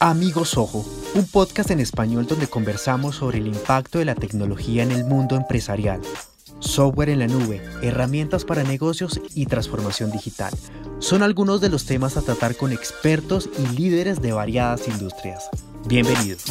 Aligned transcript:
Amigos 0.00 0.56
Ojo, 0.56 0.84
un 1.14 1.24
podcast 1.24 1.70
en 1.70 1.80
español 1.80 2.26
donde 2.26 2.46
conversamos 2.46 3.16
sobre 3.16 3.38
el 3.38 3.46
impacto 3.46 3.98
de 3.98 4.04
la 4.04 4.14
tecnología 4.14 4.82
en 4.82 4.92
el 4.92 5.04
mundo 5.04 5.36
empresarial, 5.36 6.00
software 6.60 7.08
en 7.08 7.20
la 7.20 7.26
nube, 7.26 7.62
herramientas 7.82 8.44
para 8.44 8.62
negocios 8.62 9.20
y 9.34 9.46
transformación 9.46 10.12
digital. 10.12 10.52
Son 10.98 11.22
algunos 11.22 11.60
de 11.60 11.70
los 11.70 11.86
temas 11.86 12.16
a 12.16 12.22
tratar 12.22 12.56
con 12.56 12.72
expertos 12.72 13.48
y 13.58 13.76
líderes 13.76 14.20
de 14.20 14.32
variadas 14.32 14.86
industrias. 14.86 15.48
Bienvenidos. 15.86 16.44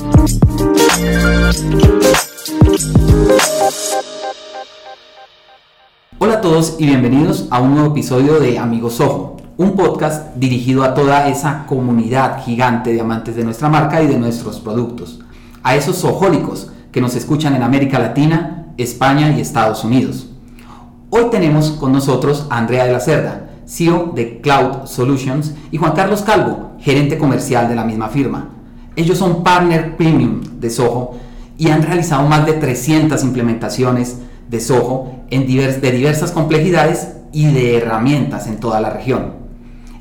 Hola 6.18 6.34
a 6.34 6.42
todos 6.42 6.76
y 6.80 6.88
bienvenidos 6.88 7.48
a 7.52 7.62
un 7.62 7.76
nuevo 7.76 7.92
episodio 7.92 8.40
de 8.40 8.58
Amigos 8.58 9.00
Ojo 9.00 9.35
un 9.58 9.78
podcast 9.78 10.36
dirigido 10.36 10.84
a 10.84 10.94
toda 10.94 11.30
esa 11.30 11.66
comunidad 11.66 12.44
gigante 12.44 12.92
de 12.92 13.00
amantes 13.00 13.38
de 13.38 13.44
nuestra 13.46 13.70
marca 13.70 14.02
y 14.02 14.08
de 14.08 14.18
nuestros 14.18 14.60
productos, 14.60 15.22
a 15.64 15.76
esos 15.76 16.04
ojólicos 16.04 16.72
que 16.92 17.00
nos 17.00 17.16
escuchan 17.16 17.56
en 17.56 17.64
América 17.64 17.98
Latina, 17.98 18.66
España 18.78 19.32
y 19.32 19.40
Estados 19.40 19.86
Unidos. 19.86 20.28
Hoy 21.10 21.28
tenemos 21.32 21.72
con 21.72 21.94
nosotros 21.94 22.48
a 22.50 22.58
Andrea 22.58 22.86
de 22.86 22.92
la 22.92 23.00
Cerda, 23.00 23.50
CEO 23.66 24.12
de 24.14 24.42
Cloud 24.42 24.88
Solutions, 24.88 25.54
y 25.72 25.78
Juan 25.78 25.94
Carlos 25.94 26.24
Calvo, 26.24 26.72
gerente 26.80 27.18
comercial 27.18 27.70
de 27.70 27.76
la 27.76 27.86
misma 27.86 28.10
firma. 28.10 28.50
Ellos 28.98 29.18
son 29.18 29.42
partner 29.42 29.96
premium 29.96 30.42
de 30.60 30.70
Soho 30.70 31.16
y 31.58 31.70
han 31.70 31.82
realizado 31.82 32.28
más 32.28 32.46
de 32.46 32.54
300 32.54 33.24
implementaciones 33.24 34.18
de 34.50 34.60
Soho 34.60 35.12
en 35.30 35.48
de 35.48 35.92
diversas 35.92 36.34
complejidades 36.34 37.14
y 37.32 37.46
de 37.48 37.78
herramientas 37.78 38.48
en 38.48 38.60
toda 38.60 38.82
la 38.82 38.90
región. 38.90 39.45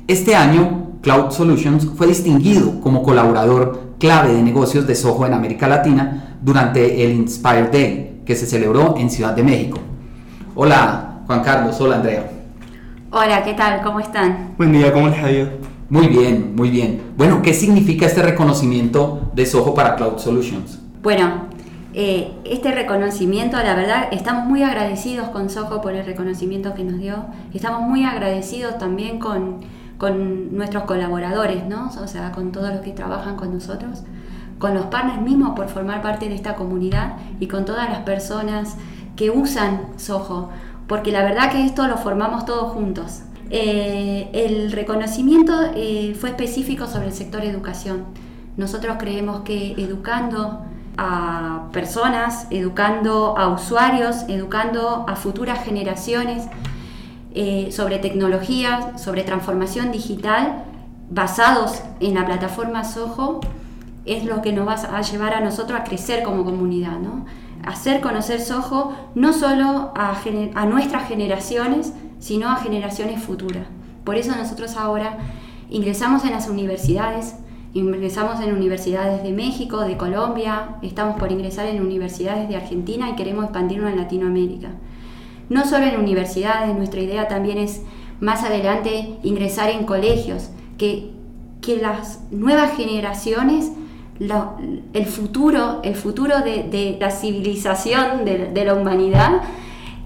Este 0.07 0.35
año, 0.35 0.99
Cloud 1.01 1.31
Solutions 1.31 1.89
fue 1.97 2.05
distinguido 2.05 2.79
como 2.79 3.01
colaborador 3.01 3.95
clave 3.97 4.33
de 4.33 4.43
negocios 4.43 4.85
de 4.85 4.93
Soho 4.93 5.25
en 5.25 5.33
América 5.33 5.67
Latina 5.67 6.37
durante 6.43 7.03
el 7.03 7.13
Inspire 7.13 7.69
Day, 7.71 8.21
que 8.23 8.35
se 8.35 8.45
celebró 8.45 8.93
en 8.99 9.09
Ciudad 9.09 9.33
de 9.33 9.41
México. 9.41 9.79
Hola, 10.53 11.21
Juan 11.25 11.41
Carlos. 11.41 11.81
Hola, 11.81 11.95
Andrea. 11.95 12.29
Hola, 13.09 13.43
¿qué 13.43 13.55
tal? 13.55 13.81
¿Cómo 13.81 13.99
están? 13.99 14.53
Buen 14.59 14.73
día, 14.73 14.93
¿cómo 14.93 15.07
les 15.07 15.23
ha 15.23 15.31
ido? 15.31 15.49
Muy 15.89 16.07
bien, 16.07 16.53
muy 16.55 16.69
bien. 16.69 17.01
Bueno, 17.17 17.41
¿qué 17.41 17.55
significa 17.55 18.05
este 18.05 18.21
reconocimiento 18.21 19.31
de 19.33 19.47
Soho 19.47 19.73
para 19.73 19.95
Cloud 19.95 20.19
Solutions? 20.19 20.81
Bueno, 21.01 21.47
eh, 21.95 22.31
este 22.43 22.71
reconocimiento, 22.71 23.57
la 23.57 23.73
verdad, 23.73 24.09
estamos 24.11 24.45
muy 24.45 24.61
agradecidos 24.61 25.29
con 25.29 25.49
Soho 25.49 25.81
por 25.81 25.95
el 25.95 26.05
reconocimiento 26.05 26.75
que 26.75 26.83
nos 26.83 26.99
dio. 26.99 27.25
Estamos 27.55 27.81
muy 27.81 28.03
agradecidos 28.03 28.77
también 28.77 29.17
con 29.17 29.61
con 29.97 30.55
nuestros 30.55 30.83
colaboradores, 30.83 31.65
¿no? 31.65 31.91
O 32.01 32.07
sea, 32.07 32.31
con 32.31 32.51
todos 32.51 32.71
los 32.71 32.81
que 32.81 32.91
trabajan 32.91 33.35
con 33.35 33.53
nosotros, 33.53 34.03
con 34.59 34.73
los 34.73 34.85
partners 34.87 35.21
mismos 35.21 35.55
por 35.55 35.67
formar 35.69 36.01
parte 36.01 36.29
de 36.29 36.35
esta 36.35 36.55
comunidad 36.55 37.17
y 37.39 37.47
con 37.47 37.65
todas 37.65 37.89
las 37.89 37.99
personas 37.99 38.75
que 39.15 39.29
usan 39.29 39.81
Soho, 39.97 40.49
porque 40.87 41.11
la 41.11 41.23
verdad 41.23 41.51
que 41.51 41.65
esto 41.65 41.87
lo 41.87 41.97
formamos 41.97 42.45
todos 42.45 42.73
juntos. 42.73 43.21
Eh, 43.49 44.29
el 44.33 44.71
reconocimiento 44.71 45.53
eh, 45.75 46.15
fue 46.19 46.29
específico 46.29 46.87
sobre 46.87 47.07
el 47.07 47.13
sector 47.13 47.43
educación. 47.43 48.05
Nosotros 48.57 48.97
creemos 48.99 49.41
que 49.41 49.73
educando 49.73 50.61
a 50.97 51.67
personas, 51.71 52.47
educando 52.49 53.37
a 53.37 53.49
usuarios, 53.49 54.23
educando 54.29 55.05
a 55.07 55.15
futuras 55.15 55.63
generaciones, 55.63 56.47
eh, 57.37 57.69
sobre 57.69 57.99
tecnología, 57.99 58.97
sobre 58.97 59.23
transformación 59.23 59.91
digital, 59.91 60.63
basados 61.09 61.81
en 61.99 62.13
la 62.13 62.25
plataforma 62.25 62.85
Soho, 62.85 63.41
es 64.05 64.23
lo 64.23 64.41
que 64.41 64.53
nos 64.53 64.65
va 64.65 64.75
a 64.75 65.01
llevar 65.01 65.33
a 65.33 65.41
nosotros 65.41 65.77
a 65.77 65.83
crecer 65.83 66.23
como 66.23 66.45
comunidad, 66.45 66.97
¿no? 66.97 67.25
Hacer 67.65 67.99
conocer 67.99 68.39
Soho 68.39 68.93
no 69.15 69.33
solo 69.33 69.91
a, 69.95 70.15
a 70.55 70.65
nuestras 70.65 71.09
generaciones, 71.09 71.91
sino 72.19 72.49
a 72.49 72.55
generaciones 72.55 73.21
futuras. 73.21 73.67
Por 74.05 74.15
eso 74.15 74.33
nosotros 74.33 74.77
ahora 74.77 75.17
ingresamos 75.69 76.23
en 76.23 76.31
las 76.31 76.47
universidades, 76.47 77.35
ingresamos 77.73 78.39
en 78.39 78.53
universidades 78.53 79.23
de 79.23 79.33
México, 79.33 79.81
de 79.81 79.97
Colombia, 79.97 80.77
estamos 80.81 81.19
por 81.19 81.33
ingresar 81.33 81.65
en 81.65 81.81
universidades 81.81 82.47
de 82.47 82.55
Argentina 82.55 83.09
y 83.09 83.15
queremos 83.15 83.43
expandirnos 83.43 83.91
en 83.91 83.97
Latinoamérica 83.97 84.69
no 85.49 85.65
solo 85.65 85.85
en 85.85 85.99
universidades, 85.99 86.75
nuestra 86.75 87.01
idea 87.01 87.27
también 87.27 87.57
es 87.57 87.81
más 88.19 88.43
adelante 88.43 89.17
ingresar 89.23 89.69
en 89.69 89.85
colegios, 89.85 90.49
que, 90.77 91.11
que 91.61 91.77
las 91.77 92.21
nuevas 92.31 92.75
generaciones, 92.75 93.71
el 94.19 95.05
futuro, 95.05 95.81
el 95.83 95.95
futuro 95.95 96.39
de, 96.39 96.97
la 96.99 97.11
civilización 97.11 98.25
de, 98.25 98.65
la 98.65 98.73
humanidad, 98.73 99.41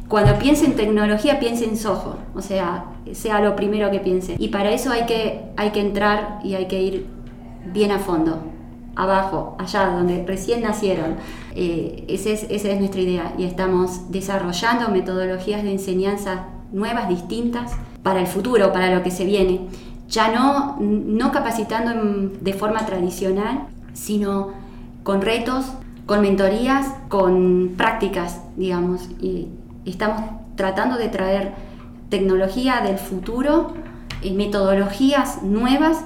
cuando 0.07 0.39
piense 0.39 0.65
en 0.65 0.75
tecnología, 0.75 1.39
piense 1.39 1.65
en 1.65 1.77
Soho, 1.77 2.17
o 2.33 2.41
sea, 2.41 2.85
sea 3.11 3.39
lo 3.39 3.55
primero 3.55 3.91
que 3.91 3.99
piense. 3.99 4.35
Y 4.39 4.47
para 4.47 4.71
eso 4.71 4.91
hay 4.91 5.05
que, 5.05 5.41
hay 5.55 5.69
que 5.69 5.81
entrar 5.81 6.39
y 6.43 6.55
hay 6.55 6.67
que 6.67 6.81
ir 6.81 7.05
bien 7.71 7.91
a 7.91 7.99
fondo 7.99 8.41
abajo, 8.99 9.55
allá 9.57 9.85
donde 9.85 10.25
recién 10.25 10.61
nacieron. 10.61 11.15
Eh, 11.55 12.05
esa, 12.09 12.29
es, 12.29 12.79
nuestra 12.79 13.01
idea 13.01 13.33
y 13.37 13.45
estamos 13.45 14.11
desarrollando 14.11 14.89
metodologías 14.89 15.63
de 15.63 15.71
enseñanza 15.71 16.47
nuevas, 16.71 17.07
distintas, 17.07 17.71
para 18.03 18.19
el 18.19 18.27
futuro, 18.27 18.71
para 18.73 18.93
lo 18.93 19.01
que 19.01 19.11
se 19.11 19.25
viene. 19.25 19.61
Ya 20.09 20.31
no, 20.31 20.77
no 20.79 21.31
capacitando 21.31 22.31
de 22.41 22.53
forma 22.53 22.85
tradicional, 22.85 23.67
sino 23.93 24.49
con 25.03 25.21
retos, 25.21 25.65
con 26.05 26.21
mentorías, 26.21 26.93
con 27.07 27.75
prácticas, 27.77 28.41
digamos. 28.57 29.09
Y 29.21 29.47
estamos 29.85 30.21
tratando 30.55 30.97
de 30.97 31.07
traer 31.07 31.53
tecnología 32.09 32.81
del 32.81 32.97
futuro, 32.97 33.73
eh, 34.21 34.33
metodologías 34.33 35.41
nuevas 35.43 36.03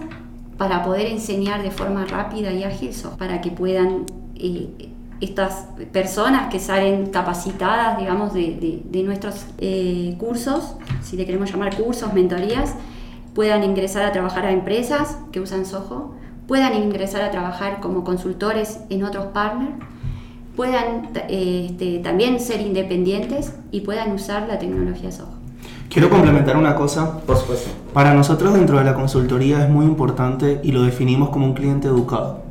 para 0.58 0.84
poder 0.84 1.08
enseñar 1.08 1.64
de 1.64 1.72
forma 1.72 2.06
rápida 2.06 2.52
y 2.52 2.64
ágil, 2.64 2.92
para 3.18 3.42
que 3.42 3.52
puedan 3.52 4.06
eh, 4.36 4.90
estas 5.22 5.68
personas 5.92 6.52
que 6.52 6.60
salen 6.60 7.08
capacitadas, 7.08 7.98
digamos, 7.98 8.34
de, 8.34 9.04
nuestros 9.06 9.46
eh, 9.58 10.16
cursos, 10.20 10.76
si 11.02 11.16
le 11.16 11.26
queremos 11.26 11.52
llamar 11.52 11.76
cursos, 11.76 12.14
mentorías, 12.14 12.76
puedan 13.34 13.64
ingresar 13.64 14.04
a 14.04 14.12
trabajar 14.12 14.46
a 14.46 14.52
empresas 14.52 15.18
que 15.32 15.40
usan 15.40 15.66
Soho, 15.66 16.16
puedan 16.48 16.76
ingresar 16.76 17.22
a 17.22 17.32
trabajar 17.32 17.80
como 17.80 18.04
consultores 18.04 18.82
en 18.90 19.04
otros 19.04 19.28
partners, 19.28 19.72
puedan 20.56 21.10
eh, 21.30 21.68
este, 21.70 22.00
también 22.00 22.40
ser 22.40 22.62
independientes 22.62 23.56
y 23.72 23.82
puedan 23.82 24.12
usar 24.12 24.48
la 24.48 24.60
tecnología 24.60 25.12
Soho. 25.12 25.33
Quiero 25.90 26.10
complementar 26.10 26.58
una 26.58 26.76
cosa. 26.76 27.20
Por 27.20 27.38
supuesto. 27.38 27.70
Para 27.94 28.14
nosotros 28.14 28.54
dentro 28.54 28.78
de 28.80 28.84
la 28.84 28.96
consultoría 28.96 29.64
es 29.64 29.70
muy 29.70 29.86
importante 29.86 30.60
y 30.64 30.72
lo 30.72 30.84
definimos 30.84 31.30
como 31.30 31.46
un 31.46 31.54
cliente 31.54 31.88
educado. 31.88 32.44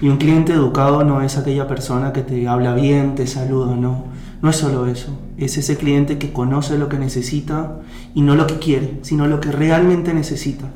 Y 0.00 0.08
un 0.08 0.16
cliente 0.16 0.52
educado 0.52 1.04
no 1.04 1.22
es 1.22 1.36
aquella 1.36 1.66
persona 1.66 2.12
que 2.12 2.22
te 2.22 2.46
habla 2.46 2.74
bien, 2.74 3.14
te 3.14 3.26
saluda, 3.26 3.74
no. 3.74 4.04
No 4.40 4.50
es 4.50 4.56
solo 4.56 4.86
eso. 4.86 5.18
Es 5.36 5.58
ese 5.58 5.76
cliente 5.76 6.18
que 6.18 6.32
conoce 6.32 6.78
lo 6.78 6.88
que 6.88 6.98
necesita 6.98 7.80
y 8.14 8.22
no 8.22 8.36
lo 8.36 8.46
que 8.46 8.58
quiere, 8.58 9.00
sino 9.02 9.26
lo 9.26 9.40
que 9.40 9.50
realmente 9.50 10.14
necesita. 10.14 10.66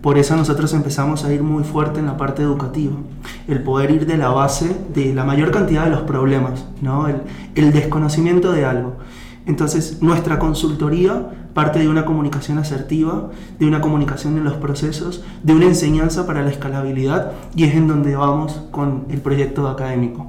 Por 0.00 0.16
eso 0.16 0.34
nosotros 0.34 0.72
empezamos 0.72 1.24
a 1.24 1.32
ir 1.32 1.42
muy 1.42 1.62
fuerte 1.62 2.00
en 2.00 2.06
la 2.06 2.16
parte 2.16 2.40
educativa, 2.40 2.94
el 3.46 3.62
poder 3.62 3.90
ir 3.90 4.06
de 4.06 4.16
la 4.16 4.30
base 4.30 4.74
de 4.94 5.14
la 5.14 5.24
mayor 5.24 5.50
cantidad 5.50 5.84
de 5.84 5.90
los 5.90 6.00
problemas, 6.02 6.64
¿no? 6.80 7.06
el, 7.06 7.16
el 7.54 7.70
desconocimiento 7.70 8.50
de 8.52 8.64
algo. 8.64 8.96
Entonces, 9.44 9.98
nuestra 10.00 10.38
consultoría 10.38 11.39
parte 11.54 11.78
de 11.78 11.88
una 11.88 12.04
comunicación 12.04 12.58
asertiva, 12.58 13.30
de 13.58 13.66
una 13.66 13.80
comunicación 13.80 14.36
en 14.36 14.44
los 14.44 14.54
procesos, 14.54 15.22
de 15.42 15.54
una 15.54 15.66
enseñanza 15.66 16.26
para 16.26 16.42
la 16.42 16.50
escalabilidad 16.50 17.32
y 17.54 17.64
es 17.64 17.74
en 17.74 17.88
donde 17.88 18.16
vamos 18.16 18.60
con 18.70 19.06
el 19.10 19.20
proyecto 19.20 19.68
académico. 19.68 20.26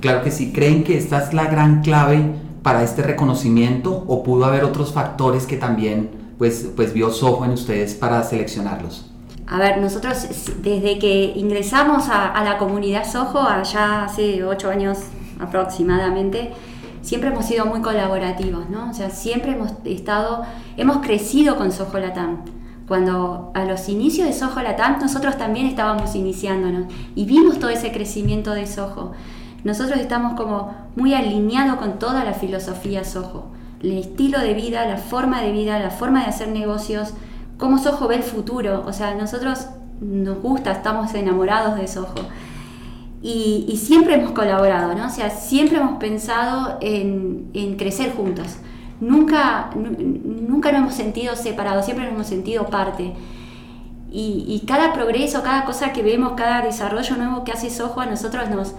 Claro 0.00 0.22
que 0.22 0.30
sí, 0.30 0.52
¿creen 0.52 0.84
que 0.84 0.96
esta 0.98 1.22
es 1.22 1.32
la 1.34 1.46
gran 1.46 1.82
clave 1.82 2.34
para 2.62 2.82
este 2.82 3.02
reconocimiento 3.02 4.04
o 4.06 4.22
pudo 4.22 4.44
haber 4.44 4.64
otros 4.64 4.92
factores 4.92 5.46
que 5.46 5.56
también 5.56 6.10
pues, 6.38 6.68
pues 6.74 6.92
vio 6.92 7.10
Soho 7.10 7.44
en 7.44 7.52
ustedes 7.52 7.94
para 7.94 8.22
seleccionarlos? 8.22 9.10
A 9.46 9.58
ver, 9.58 9.78
nosotros 9.78 10.26
desde 10.60 10.98
que 10.98 11.32
ingresamos 11.36 12.08
a, 12.08 12.32
a 12.32 12.44
la 12.44 12.58
comunidad 12.58 13.08
Soho, 13.08 13.40
allá 13.40 14.04
hace 14.04 14.42
ocho 14.42 14.70
años 14.70 14.98
aproximadamente, 15.38 16.52
siempre 17.06 17.30
hemos 17.30 17.46
sido 17.46 17.66
muy 17.66 17.80
colaborativos, 17.82 18.68
¿no? 18.68 18.90
O 18.90 18.92
sea, 18.92 19.10
siempre 19.10 19.52
hemos 19.52 19.70
estado, 19.84 20.42
hemos 20.76 20.98
crecido 20.98 21.56
con 21.56 21.70
Soho 21.70 21.98
Latam. 22.00 22.38
Cuando 22.88 23.52
a 23.54 23.64
los 23.64 23.88
inicios 23.88 24.26
de 24.26 24.32
Soho 24.32 24.60
Latam 24.60 24.98
nosotros 25.00 25.38
también 25.38 25.66
estábamos 25.66 26.16
iniciándonos 26.16 26.92
y 27.14 27.24
vimos 27.24 27.60
todo 27.60 27.70
ese 27.70 27.92
crecimiento 27.92 28.54
de 28.54 28.66
Soho. 28.66 29.12
Nosotros 29.62 30.00
estamos 30.00 30.34
como 30.34 30.74
muy 30.96 31.14
alineados 31.14 31.76
con 31.76 32.00
toda 32.00 32.24
la 32.24 32.32
filosofía 32.32 33.04
Soho, 33.04 33.52
el 33.82 33.98
estilo 33.98 34.40
de 34.40 34.54
vida, 34.54 34.84
la 34.86 34.96
forma 34.96 35.42
de 35.42 35.52
vida, 35.52 35.78
la 35.78 35.90
forma 35.90 36.24
de 36.24 36.26
hacer 36.26 36.48
negocios, 36.48 37.14
cómo 37.56 37.78
Soho 37.78 38.08
ve 38.08 38.16
el 38.16 38.24
futuro. 38.24 38.82
O 38.84 38.92
sea, 38.92 39.14
nosotros 39.14 39.68
nos 40.00 40.40
gusta, 40.42 40.72
estamos 40.72 41.14
enamorados 41.14 41.76
de 41.76 41.86
Soho. 41.86 42.14
Y, 43.28 43.76
siempre 43.76 44.14
hemos 44.14 44.30
colaborado, 44.30 44.94
¿no? 44.94 45.08
O 45.08 45.10
sea, 45.10 45.30
siempre 45.30 45.78
hemos 45.78 45.98
pensado 45.98 46.78
en, 46.80 47.76
crecer 47.76 48.14
juntos. 48.14 48.58
Nunca, 49.00 49.70
nunca 49.74 50.70
nos 50.70 50.82
hemos 50.82 50.94
sentido 50.94 51.34
separados, 51.34 51.86
siempre 51.86 52.04
nos 52.04 52.14
hemos 52.14 52.26
sentido 52.28 52.66
parte. 52.66 53.14
Y, 54.12 54.62
cada 54.68 54.92
progreso, 54.92 55.42
cada 55.42 55.64
cosa 55.64 55.92
que 55.92 56.04
vemos, 56.04 56.34
cada 56.36 56.62
desarrollo 56.62 57.16
nuevo 57.16 57.42
que 57.42 57.50
hace 57.50 57.68
Soho 57.68 58.00
a 58.00 58.06
nosotros 58.06 58.48
nos, 58.48 58.74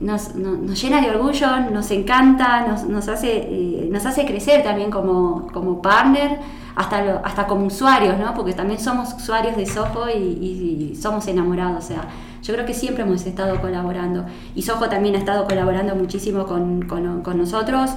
nos, 0.00 0.80
llena 0.80 1.00
de 1.00 1.10
orgullo, 1.10 1.58
nos 1.72 1.90
encanta, 1.90 2.64
nos, 2.86 3.08
hace, 3.08 3.48
eh, 3.50 3.88
nos 3.90 4.06
hace 4.06 4.24
crecer 4.26 4.62
también 4.62 4.92
como, 4.92 5.48
como 5.52 5.82
partner, 5.82 6.38
hasta, 6.76 7.20
hasta 7.24 7.46
como 7.48 7.66
usuarios, 7.66 8.16
¿no? 8.18 8.32
porque 8.34 8.52
también 8.52 8.78
somos 8.78 9.12
usuarios 9.14 9.56
de 9.56 9.66
Soho 9.66 10.08
y, 10.08 10.96
somos 11.00 11.26
enamorados. 11.26 11.84
O 11.84 11.88
sea, 11.88 12.04
yo 12.46 12.54
creo 12.54 12.64
que 12.64 12.74
siempre 12.74 13.02
hemos 13.02 13.26
estado 13.26 13.60
colaborando 13.60 14.24
y 14.54 14.62
Soho 14.62 14.88
también 14.88 15.16
ha 15.16 15.18
estado 15.18 15.46
colaborando 15.46 15.96
muchísimo 15.96 16.46
con, 16.46 16.82
con 16.82 17.38
nosotros, 17.38 17.90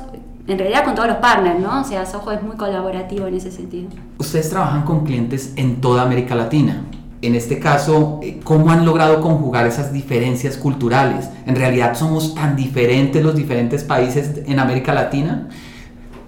en 0.47 0.57
realidad 0.57 0.83
con 0.83 0.95
todos 0.95 1.07
los 1.07 1.17
partners, 1.17 1.59
¿no? 1.59 1.81
O 1.81 1.83
sea, 1.83 2.03
Soho 2.07 2.31
es 2.31 2.41
muy 2.41 2.55
colaborativo 2.57 3.27
en 3.27 3.35
ese 3.35 3.51
sentido. 3.51 3.89
Ustedes 4.17 4.49
trabajan 4.49 4.81
con 4.81 5.05
clientes 5.05 5.53
en 5.55 5.79
toda 5.81 6.01
América 6.01 6.33
Latina. 6.33 6.83
En 7.21 7.35
este 7.35 7.59
caso, 7.59 8.19
eh, 8.23 8.39
¿cómo 8.43 8.71
han 8.71 8.85
logrado 8.85 9.21
conjugar 9.21 9.67
esas 9.67 9.93
diferencias 9.93 10.57
culturales? 10.57 11.29
¿En 11.45 11.55
realidad 11.55 11.93
somos 11.93 12.33
tan 12.33 12.55
diferentes 12.55 13.23
los 13.23 13.35
diferentes 13.35 13.83
países 13.83 14.41
en 14.47 14.57
América 14.57 14.95
Latina? 14.95 15.47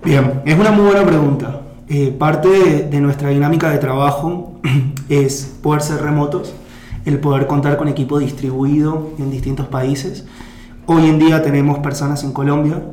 Bien, 0.04 0.44
es 0.46 0.60
una 0.60 0.72
muy 0.72 0.86
buena 0.86 1.06
pregunta. 1.06 1.62
Eh, 1.88 2.12
parte 2.12 2.50
de, 2.50 2.84
de, 2.84 3.02
nuestra 3.02 3.30
dinámica 3.30 3.72
de 3.72 3.80
trabajo 3.80 4.60
es 5.10 5.58
poder 5.64 5.82
ser 5.82 6.02
remotos, 6.02 6.54
el 7.06 7.20
poder 7.20 7.48
contar 7.48 7.78
con 7.78 7.88
equipo 7.88 8.20
distribuido 8.20 9.12
en 9.18 9.32
distintos 9.32 9.68
países. 9.68 10.26
Hoy 10.86 11.08
en 11.08 11.20
día 11.20 11.42
tenemos 11.42 11.80
personas 11.80 12.24
en 12.24 12.32
Colombia, 12.32 12.84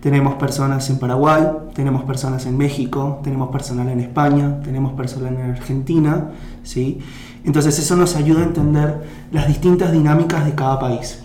tenemos 0.00 0.34
personas 0.34 0.88
en 0.88 0.98
Paraguay, 0.98 1.46
tenemos 1.74 2.04
personas 2.04 2.46
en 2.46 2.56
México, 2.56 3.20
tenemos 3.22 3.50
personal 3.50 3.88
en 3.88 4.00
España, 4.00 4.60
tenemos 4.62 4.92
personal 4.92 5.34
en 5.34 5.50
Argentina, 5.50 6.30
¿sí? 6.62 7.00
Entonces 7.44 7.78
eso 7.78 7.96
nos 7.96 8.16
ayuda 8.16 8.40
a 8.40 8.44
entender 8.44 9.02
las 9.32 9.46
distintas 9.46 9.92
dinámicas 9.92 10.44
de 10.44 10.54
cada 10.54 10.78
país. 10.78 11.20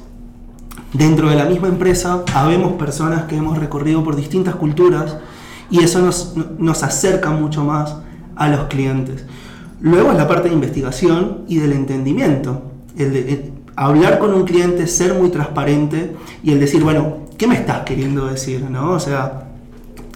Dentro 0.94 1.30
de 1.30 1.36
la 1.36 1.46
misma 1.46 1.68
empresa 1.68 2.24
habemos 2.34 2.74
personas 2.74 3.24
que 3.24 3.38
hemos 3.38 3.58
recorrido 3.58 4.04
por 4.04 4.16
distintas 4.16 4.56
culturas 4.56 5.18
y 5.70 5.80
eso 5.80 6.00
nos, 6.02 6.36
nos 6.58 6.84
acerca 6.84 7.32
mucho 7.32 7.64
más 7.64 7.96
a 8.36 8.48
los 8.50 8.66
clientes. 8.66 9.26
Luego 9.86 10.12
es 10.12 10.18
la 10.18 10.28
parte 10.28 10.50
de 10.50 10.56
investigación 10.56 11.44
y 11.48 11.58
del 11.58 11.72
entendimiento. 11.72 12.64
El 12.98 13.14
de, 13.14 13.52
hablar 13.76 14.18
con 14.18 14.34
un 14.34 14.44
cliente, 14.44 14.88
ser 14.88 15.14
muy 15.14 15.30
transparente 15.30 16.16
y 16.42 16.54
el 16.54 16.60
decir, 16.60 16.84
bueno, 16.84 17.18
¿qué 17.38 17.46
me 17.46 17.54
estás 17.54 17.82
queriendo 17.82 18.26
decir? 18.26 18.64
¿no? 18.68 18.94
O 18.94 19.00
sea, 19.00 19.44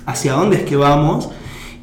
¿hacia 0.08 0.34
dónde 0.34 0.58
es 0.58 0.64
que 0.64 0.76
vamos? 0.76 1.30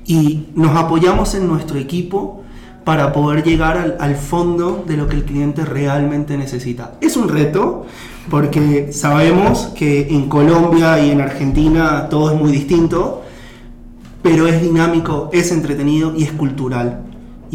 Y 0.05 0.49
nos 0.56 0.77
apoyamos 0.77 1.37
en 1.37 1.47
nuestro 1.47 1.79
equipo 1.79 2.43
para 2.83 3.12
poder 3.12 3.44
llegar 3.44 3.97
al, 4.00 4.17
fondo 4.17 4.82
de 4.85 4.97
lo 4.97 5.06
que 5.06 5.15
el 5.15 5.25
cliente 5.25 5.65
realmente 5.65 6.37
necesita. 6.37 6.94
Es 7.00 7.17
un 7.17 7.29
reto 7.29 7.87
porque 8.29 8.93
sabemos 8.93 9.71
que 9.77 10.09
en 10.09 10.29
Colombia 10.29 10.99
y 10.99 11.12
en 11.12 11.21
Argentina 11.21 12.09
todo 12.11 12.32
es 12.32 12.37
muy 12.37 12.50
distinto, 12.50 13.23
pero 14.23 14.49
es 14.49 14.61
dinámico, 14.61 15.31
es 15.32 15.53
entretenido 15.53 16.12
y 16.17 16.25
es 16.25 16.32
cultural. 16.32 17.06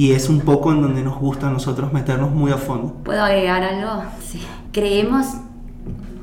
Y 0.01 0.13
es 0.13 0.29
un 0.29 0.39
poco 0.39 0.71
en 0.71 0.81
donde 0.81 1.03
nos 1.03 1.19
gusta 1.19 1.47
a 1.47 1.51
nosotros 1.51 1.93
meternos 1.93 2.31
muy 2.31 2.51
a 2.51 2.57
fondo. 2.57 2.95
¿Puedo 3.03 3.21
agregar 3.21 3.61
algo? 3.61 4.03
Sí. 4.19 4.41
Creemos 4.71 5.27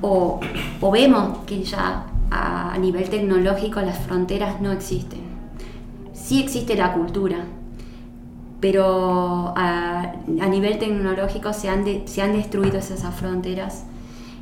o, 0.01 0.41
o 0.81 0.91
vemos 0.91 1.39
que 1.47 1.63
ya 1.63 2.07
a 2.29 2.77
nivel 2.81 3.09
tecnológico 3.09 3.81
las 3.81 3.97
fronteras 4.01 4.61
no 4.61 4.73
existen. 4.73 5.21
Sí 6.13 6.43
existe 6.43 6.75
la 6.75 6.93
cultura, 6.93 7.45
pero 8.59 9.55
a, 9.57 10.13
nivel 10.51 10.81
tecnológico 10.81 11.53
se 11.53 11.69
han, 11.69 11.85
se 12.09 12.21
han 12.21 12.33
destruido 12.33 12.79
esas 12.79 13.15
fronteras 13.15 13.85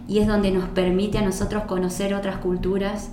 y 0.08 0.20
es 0.20 0.26
donde 0.26 0.50
nos 0.50 0.64
permite 0.70 1.18
a 1.18 1.22
nosotros 1.22 1.64
conocer 1.64 2.14
otras 2.14 2.38
culturas 2.38 3.10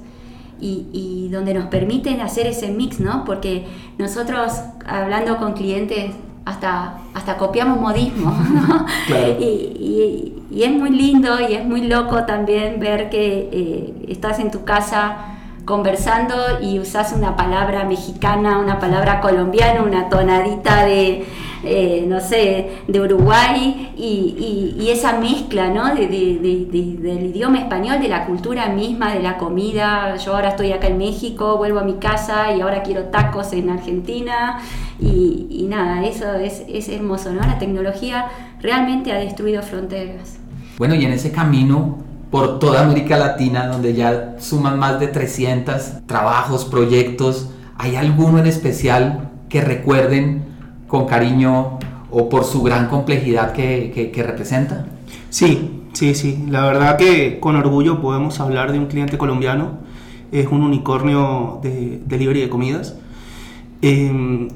y, 0.60 1.30
donde 1.32 1.54
nos 1.54 1.66
permiten 1.66 2.22
hacer 2.22 2.48
ese 2.48 2.70
mix, 2.70 3.00
¿no? 3.00 3.26
Porque 3.26 3.66
nosotros, 3.98 4.54
hablando 4.86 5.38
con 5.38 5.54
clientes, 5.54 6.12
hasta, 6.46 6.98
hasta 7.14 7.38
copiamos 7.38 7.80
modismo, 7.80 8.32
¿no? 8.32 8.86
Y, 9.40 10.62
es 10.62 10.72
muy 10.72 10.92
lindo 10.92 11.40
y 11.42 11.56
es 11.56 11.66
muy 11.66 11.88
loco 11.88 12.26
también 12.26 12.80
ver 12.80 13.10
que 13.10 13.50
eh, 13.52 14.06
estás 14.08 14.38
en 14.38 14.52
tu 14.52 14.64
casa 14.66 15.18
conversando 15.66 16.36
y 16.62 16.80
usas 16.80 17.12
una 17.14 17.36
palabra 17.36 17.86
mexicana, 17.86 18.60
una 18.60 18.80
palabra 18.80 19.20
colombiana, 19.20 19.82
una 19.82 20.10
tonadita 20.10 20.86
de, 20.86 21.26
eh, 21.63 22.06
no 22.07 22.19
sé, 22.19 22.83
de 22.88 23.01
Uruguay 23.01 23.94
y, 23.98 24.89
esa 24.89 25.18
mezcla, 25.18 25.69
¿no? 25.69 25.95
del 25.95 27.25
idioma 27.25 27.57
español, 27.57 28.00
de 28.00 28.07
la 28.07 28.27
cultura 28.27 28.69
misma, 28.69 29.13
de 29.13 29.21
la 29.21 29.38
comida. 29.38 30.15
Yo 30.18 30.36
ahora 30.36 30.50
estoy 30.50 30.71
acá 30.71 30.88
en 30.88 31.00
México, 31.00 31.57
vuelvo 31.57 31.80
a 31.80 31.83
mi 31.83 31.95
casa 31.95 32.56
y 32.56 32.62
ahora 32.62 32.83
quiero 32.83 33.06
tacos 33.06 33.54
en 33.54 33.71
Argentina 33.71 34.60
y, 35.00 35.65
nada, 35.68 36.06
eso 36.06 36.36
es, 36.36 36.63
es 36.68 36.89
hermoso, 36.89 37.31
¿no? 37.31 37.42
La 37.42 37.57
tecnología 37.57 38.27
realmente 38.62 39.12
ha 39.12 39.15
destruido 39.15 39.63
fronteras. 39.63 40.38
Bueno, 40.77 40.94
y 40.94 41.06
en 41.06 41.13
ese 41.13 41.31
camino 41.31 41.98
por 42.33 42.57
toda 42.57 42.81
América 42.81 43.15
Latina, 43.15 43.68
donde 43.68 43.94
ya 43.94 44.38
suman 44.39 44.80
más 44.80 45.00
de 45.00 45.06
300 45.06 46.07
trabajos, 46.07 46.65
proyectos. 46.65 47.50
¿Hay 47.77 47.95
alguno 47.95 48.39
en 48.39 48.48
especial 48.48 49.30
que 49.50 49.62
recuerden 49.62 50.53
con 50.94 51.07
cariño 51.07 51.80
o 52.12 52.30
por 52.30 52.44
su 52.44 52.62
gran 52.62 52.88
complejidad 52.88 53.54
que, 53.54 54.12
representa? 54.24 54.86
Sí, 55.31 55.81
sí, 55.94 56.13
sí. 56.13 56.45
La 56.48 56.68
verdad 56.68 56.98
que 56.98 57.40
con 57.40 57.56
orgullo 57.56 58.00
podemos 58.00 58.40
hablar 58.40 58.72
de 58.72 58.78
un 58.78 58.86
cliente 58.86 59.18
colombiano. 59.18 59.80
Es 60.31 60.45
un 60.45 60.62
unicornio 60.62 61.60
de 61.63 62.00
delivery 62.06 62.42
de 62.42 62.50
comidas. 62.50 62.95
Em, 63.81 64.50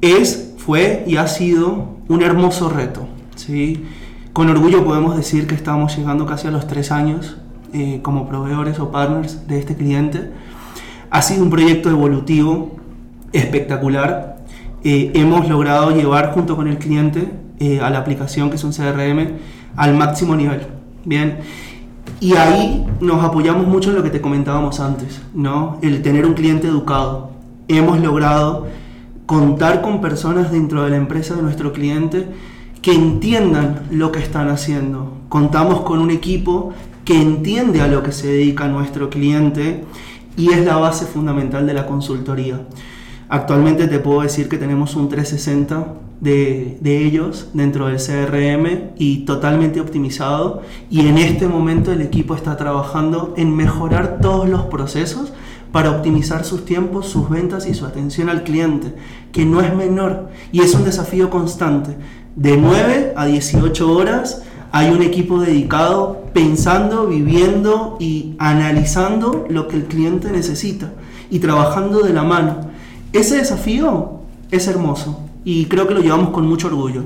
es, 0.00 0.54
fue 0.56 1.04
y 1.06 1.16
ha 1.16 1.28
sido 1.28 1.88
un 2.08 2.22
hermoso 2.22 2.70
reto. 2.70 3.06
¿sí? 3.36 3.84
Con 4.32 4.48
orgullo 4.48 4.82
podemos 4.82 5.14
decir 5.14 5.46
que 5.46 5.54
estamos 5.54 5.94
llegando 5.94 6.24
casi 6.24 6.48
a 6.48 6.52
los 6.52 6.66
tres 6.66 6.90
años 6.90 7.36
eh, 7.74 8.00
como 8.00 8.26
proveedores 8.26 8.78
o 8.78 8.90
partners 8.90 9.46
de 9.46 9.58
este 9.58 9.76
cliente. 9.76 10.30
Ha 11.10 11.20
sido 11.20 11.42
un 11.42 11.50
proyecto 11.50 11.90
evolutivo 11.90 12.76
espectacular. 13.34 14.34
Eh, 14.84 15.12
hemos 15.14 15.48
logrado 15.48 15.92
llevar 15.92 16.32
junto 16.34 16.56
con 16.56 16.68
el 16.68 16.76
cliente 16.76 17.30
eh, 17.58 17.80
a 17.80 17.88
la 17.88 18.00
aplicación 18.00 18.50
que 18.50 18.56
es 18.56 18.64
un 18.64 18.72
CRM 18.72 19.38
al 19.76 19.94
máximo 19.94 20.36
nivel. 20.36 20.60
Bien. 21.06 21.38
Y 22.20 22.34
ahí 22.34 22.86
nos 23.00 23.24
apoyamos 23.24 23.66
mucho 23.66 23.90
en 23.90 23.96
lo 23.96 24.02
que 24.02 24.10
te 24.10 24.20
comentábamos 24.20 24.80
antes, 24.80 25.22
¿no? 25.34 25.78
El 25.80 26.02
tener 26.02 26.26
un 26.26 26.34
cliente 26.34 26.68
educado. 26.68 27.30
Hemos 27.66 27.98
logrado 28.00 28.66
contar 29.24 29.80
con 29.80 30.02
personas 30.02 30.52
dentro 30.52 30.84
de 30.84 30.90
la 30.90 30.96
empresa 30.96 31.34
de 31.34 31.42
nuestro 31.42 31.72
cliente 31.72 32.26
que 32.82 32.92
entiendan 32.92 33.84
lo 33.90 34.12
que 34.12 34.18
están 34.18 34.48
haciendo. 34.50 35.16
Contamos 35.30 35.80
con 35.80 35.98
un 35.98 36.10
equipo 36.10 36.74
que 37.06 37.20
entiende 37.20 37.80
a 37.80 37.86
lo 37.86 38.02
que 38.02 38.12
se 38.12 38.26
dedica 38.26 38.68
nuestro 38.68 39.08
cliente 39.08 39.84
y 40.36 40.50
es 40.50 40.64
la 40.64 40.76
base 40.76 41.06
fundamental 41.06 41.66
de 41.66 41.72
la 41.72 41.86
consultoría. 41.86 42.60
Actualmente 43.34 43.88
te 43.88 43.98
puedo 43.98 44.20
decir 44.20 44.48
que 44.48 44.58
tenemos 44.58 44.94
un 44.94 45.08
360 45.08 45.86
de, 46.20 46.78
ellos 46.84 47.48
dentro 47.52 47.88
del 47.88 47.96
CRM 47.96 48.92
y 48.96 49.24
totalmente 49.24 49.80
optimizado. 49.80 50.62
Y 50.88 51.08
en 51.08 51.18
este 51.18 51.48
momento 51.48 51.90
el 51.90 52.00
equipo 52.00 52.36
está 52.36 52.56
trabajando 52.56 53.34
en 53.36 53.56
mejorar 53.56 54.20
todos 54.22 54.48
los 54.48 54.66
procesos 54.66 55.32
para 55.72 55.90
optimizar 55.90 56.44
sus 56.44 56.64
tiempos, 56.64 57.08
sus 57.08 57.28
ventas 57.28 57.66
y 57.66 57.74
su 57.74 57.84
atención 57.86 58.28
al 58.28 58.44
cliente, 58.44 58.94
que 59.32 59.44
no 59.44 59.60
es 59.60 59.74
menor. 59.74 60.28
Y 60.52 60.60
es 60.60 60.72
un 60.76 60.84
desafío 60.84 61.28
constante. 61.28 61.96
De 62.36 62.56
9 62.56 63.14
a 63.16 63.26
18 63.26 63.92
horas 63.92 64.44
hay 64.70 64.90
un 64.90 65.02
equipo 65.02 65.40
dedicado 65.40 66.22
pensando, 66.32 67.08
viviendo 67.08 67.96
y 67.98 68.36
analizando 68.38 69.44
lo 69.50 69.66
que 69.66 69.74
el 69.74 69.86
cliente 69.86 70.30
necesita 70.30 70.92
y 71.32 71.40
trabajando 71.40 71.98
de 72.04 72.12
la 72.12 72.22
mano. 72.22 72.73
Ese 73.14 73.36
desafío 73.36 74.22
es 74.50 74.66
hermoso 74.66 75.20
y 75.44 75.66
creo 75.66 75.86
que 75.86 75.94
lo 75.94 76.00
llevamos 76.00 76.30
con 76.30 76.48
mucho 76.48 76.66
orgullo. 76.66 77.04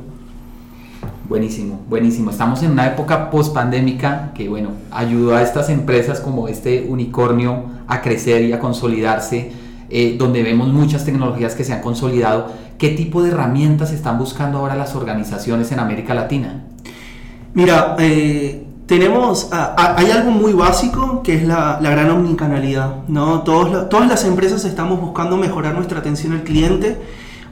Buenísimo, 1.29 1.83
buenísimo. 1.87 2.31
Estamos 2.31 2.63
en 2.63 2.71
una 2.71 2.87
época 2.87 3.31
post 3.31 3.53
pandémica 3.53 4.33
que, 4.35 4.49
bueno, 4.49 4.71
ayudó 4.91 5.37
a 5.37 5.43
estas 5.43 5.69
empresas 5.69 6.21
como 6.21 6.49
este 6.49 6.87
unicornio 6.89 7.65
a 7.87 8.01
crecer 8.01 8.43
y 8.45 8.55
a 8.55 8.59
consolidarse 8.59 9.53
eh, 9.91 10.17
donde 10.19 10.43
vemos 10.43 10.69
muchas 10.69 11.05
tecnologías 11.05 11.55
que 11.55 11.63
se 11.63 11.75
han 11.75 11.83
consolidado, 11.83 12.53
¿qué 12.79 12.89
tipo 12.89 13.23
de 13.23 13.29
herramientas 13.29 13.93
están 13.93 14.17
buscando 14.17 14.57
ahora 14.57 14.77
las 14.77 14.95
organizaciones 14.95 15.71
en 15.73 15.79
América 15.79 16.15
Latina? 16.15 16.65
Mira, 17.53 17.97
eh, 17.99 18.65
tenemos, 18.89 19.51
hay 19.53 20.11
algo 20.11 20.31
muy 20.31 20.55
básico 20.55 21.23
que 21.23 21.35
es 21.35 21.47
la, 21.47 21.79
gran 21.79 22.11
omnicanalidad, 22.11 23.07
¿no? 23.07 23.43
Todas 23.43 24.09
las 24.09 24.25
empresas 24.25 24.65
estamos 24.65 24.99
buscando 24.99 25.37
mejorar 25.37 25.75
nuestra 25.75 25.99
atención 25.99 26.33
al 26.33 26.43
cliente. 26.43 26.97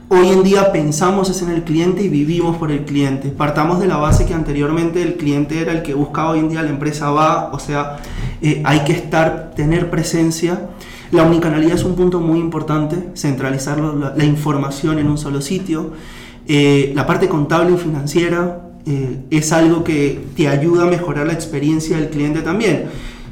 Hoy 0.09 0.31
en 0.31 0.43
día 0.43 0.73
pensamos 0.73 1.43
en 1.43 1.51
el 1.51 1.63
cliente 1.63 2.03
y 2.03 2.09
vivimos 2.09 2.57
por 2.57 2.73
el 2.73 2.87
cliente. 2.87 3.29
Partamos 3.29 3.81
de 3.81 3.87
la 3.87 3.99
base 3.99 4.25
que 4.25 4.33
anteriormente 4.33 5.03
el 5.03 5.17
cliente 5.17 5.61
era 5.61 5.73
el 5.73 5.83
que 5.83 5.93
buscaba, 5.93 6.31
hoy 6.31 6.39
en 6.39 6.49
día 6.49 6.63
la 6.63 6.71
empresa 6.71 7.11
va, 7.11 7.51
o 7.53 7.59
sea, 7.59 7.99
eh, 8.41 8.63
hay 8.65 8.81
que 8.85 8.93
estar, 8.93 9.53
tener 9.55 9.91
presencia. 9.91 10.71
La 11.11 11.25
omnicanalidad 11.25 11.75
es 11.75 11.85
un 11.85 11.97
punto 11.97 12.19
muy 12.19 12.41
importante, 12.41 13.11
centralizar 13.15 13.79
la, 13.79 14.25
información 14.25 14.99
en 14.99 15.09
un 15.09 15.19
solo 15.19 15.43
sitio. 15.43 15.93
Eh, 16.49 16.93
la 16.95 17.05
parte 17.05 17.29
contable 17.29 17.75
y 17.75 17.77
financiera, 17.77 18.66
eh, 18.87 19.25
es 19.31 19.53
algo 19.53 19.83
que 19.83 20.27
te 20.37 20.47
ayuda 20.47 20.85
a 20.85 20.87
mejorar 20.87 21.27
la 21.27 21.33
experiencia 21.33 21.97
del 21.97 22.09
cliente 22.09 22.43
también. 22.43 22.85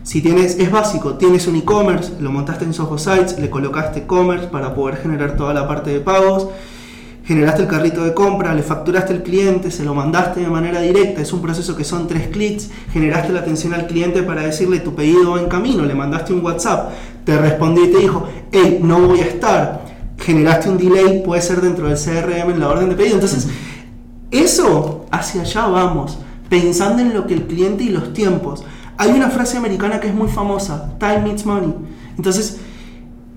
Si 0.02 0.20
tienes, 0.20 0.58
es 0.58 0.70
básico, 0.70 1.14
tienes 1.14 1.46
un 1.46 1.56
e-commerce, 1.56 2.12
lo 2.20 2.30
montaste 2.30 2.64
en 2.64 2.74
Soho 2.74 2.98
Sites, 2.98 3.38
le 3.38 3.48
colocaste 3.48 4.00
e-commerce 4.00 4.48
para 4.48 4.74
poder 4.74 4.96
generar 4.96 5.36
toda 5.36 5.54
la 5.54 5.66
parte 5.66 5.90
de 5.90 6.00
pagos, 6.00 6.48
generaste 7.24 7.62
el 7.62 7.68
carrito 7.68 8.04
de 8.04 8.12
compra, 8.12 8.52
le 8.52 8.62
facturaste 8.62 9.14
al 9.14 9.22
cliente, 9.22 9.70
se 9.70 9.84
lo 9.84 9.94
mandaste 9.94 10.40
de 10.40 10.48
manera 10.48 10.80
directa, 10.80 11.22
es 11.22 11.32
un 11.32 11.40
proceso 11.40 11.74
que 11.74 11.84
son 11.84 12.06
tres 12.06 12.28
clics, 12.28 12.70
generaste 12.92 13.32
la 13.32 13.40
atención 13.40 13.72
al 13.72 13.86
cliente 13.86 14.22
para 14.22 14.42
decirle 14.42 14.80
tu 14.80 14.94
pedido 14.94 15.32
va 15.32 15.40
en 15.40 15.48
camino, 15.48 15.84
le 15.84 15.94
mandaste 15.94 16.34
un 16.34 16.44
WhatsApp, 16.44 16.90
te 17.24 17.38
respondió 17.38 17.84
y 17.84 17.92
te 17.92 17.98
dijo, 17.98 18.28
hey, 18.52 18.80
no 18.82 19.00
voy 19.00 19.20
a 19.20 19.26
estar, 19.26 19.84
generaste 20.18 20.68
un 20.68 20.78
delay, 20.78 21.22
puede 21.24 21.40
ser 21.40 21.60
dentro 21.60 21.88
del 21.88 21.96
CRM 21.96 22.50
en 22.50 22.60
la 22.60 22.68
orden 22.68 22.90
de 22.90 22.96
pedido, 22.96 23.14
entonces 23.14 23.48
eso, 24.30 25.03
hacia 25.14 25.42
allá 25.42 25.66
vamos, 25.66 26.18
pensando 26.48 27.02
en 27.02 27.14
lo 27.14 27.26
que 27.26 27.34
el 27.34 27.46
cliente 27.46 27.84
y 27.84 27.88
los 27.88 28.12
tiempos. 28.12 28.64
Hay 28.96 29.10
una 29.10 29.30
frase 29.30 29.56
americana 29.56 30.00
que 30.00 30.08
es 30.08 30.14
muy 30.14 30.28
famosa, 30.28 30.96
time 30.98 31.22
meets 31.22 31.46
money. 31.46 31.74
Entonces, 32.16 32.60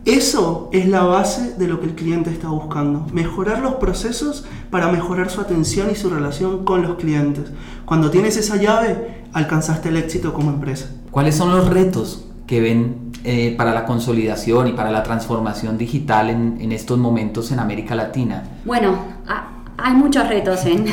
eso 0.05 0.69
es 0.71 0.87
la 0.87 1.03
base 1.03 1.55
de 1.57 1.67
lo 1.67 1.79
que 1.79 1.87
el 1.87 1.95
cliente 1.95 2.29
está 2.29 2.47
buscando. 2.49 3.05
Mejorar 3.11 3.59
los 3.59 3.75
procesos 3.75 4.45
para 4.69 4.91
mejorar 4.91 5.29
su 5.29 5.41
atención 5.41 5.89
y 5.91 5.95
su 5.95 6.09
relación 6.09 6.63
con 6.63 6.81
los 6.81 6.95
clientes. 6.95 7.51
Cuando 7.85 8.09
tienes 8.09 8.37
esa 8.37 8.55
llave, 8.57 9.23
alcanzaste 9.33 9.89
el 9.89 9.97
éxito 9.97 10.33
como 10.33 10.51
empresa. 10.51 10.91
¿Cuáles 11.11 11.35
son 11.35 11.51
los 11.51 11.67
retos 11.67 12.25
que 12.45 12.61
ven 12.61 13.11
eh, 13.23 13.55
para 13.57 13.73
la 13.73 13.85
consolidación 13.85 14.67
y 14.67 14.73
para 14.73 14.91
la 14.91 15.03
transformación 15.03 15.77
digital 15.77 16.29
en, 16.29 16.57
en 16.61 16.71
estos 16.71 16.97
momentos 16.97 17.51
en 17.51 17.59
América 17.59 17.95
Latina? 17.95 18.43
Bueno, 18.63 18.97
a 19.27 19.57
hay 19.77 19.93
muchos 19.93 20.27
retos, 20.27 20.65
¿eh? 20.65 20.83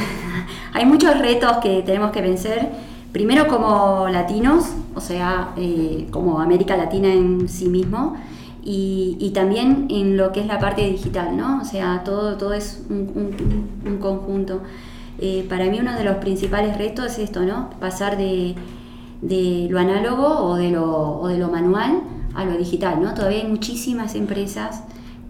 Hay 0.75 0.85
muchos 0.87 1.17
retos 1.21 1.59
que 1.63 1.83
tenemos 1.83 2.11
que 2.11 2.21
vencer. 2.21 2.69
Primero 3.13 3.47
como 3.47 4.09
latinos, 4.09 4.73
o 4.97 5.01
sea, 5.01 5.53
eh, 5.57 6.09
como 6.11 6.41
América 6.41 6.77
Latina 6.77 7.13
en 7.13 7.49
sí 7.49 7.69
mismo, 7.69 8.17
y, 8.65 9.31
también 9.35 9.87
en 9.91 10.17
lo 10.17 10.33
que 10.33 10.41
es 10.41 10.47
la 10.47 10.59
parte 10.59 10.87
digital, 10.89 11.37
¿no? 11.37 11.61
O 11.61 11.65
sea, 11.65 12.03
todo, 12.05 12.37
todo 12.37 12.55
es 12.55 12.83
un, 12.89 13.99
conjunto. 14.01 14.63
Eh, 15.19 15.47
para 15.49 15.67
mí 15.67 15.79
uno 15.79 15.95
de 15.95 16.03
los 16.03 16.17
principales 16.17 16.77
retos 16.77 17.07
es 17.07 17.19
esto, 17.19 17.43
¿no? 17.43 17.71
Pasar 17.79 18.17
de, 18.17 18.57
lo 19.71 19.79
análogo 19.79 20.27
o 20.27 20.57
de 20.57 20.71
lo, 20.71 21.49
manual 21.53 22.01
a 22.35 22.45
lo 22.45 22.57
digital, 22.57 23.01
¿no? 23.01 23.15
Todavía 23.15 23.43
hay 23.43 23.49
muchísimas 23.49 24.17
empresas 24.17 24.83